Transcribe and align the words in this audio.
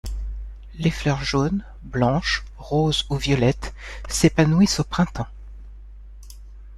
Les 0.79 0.89
fleurs 0.89 1.23
jaunes, 1.23 1.63
blanches, 1.83 2.43
roses 2.57 3.05
ou 3.11 3.17
violettes, 3.17 3.71
s'épanouissent 4.09 4.79
au 4.79 4.83
printemps. 4.83 5.27